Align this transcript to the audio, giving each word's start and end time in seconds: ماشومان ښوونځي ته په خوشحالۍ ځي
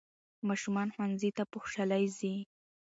ماشومان 0.47 0.87
ښوونځي 0.93 1.29
ته 1.37 1.43
په 1.51 1.57
خوشحالۍ 1.61 2.05
ځي 2.19 2.35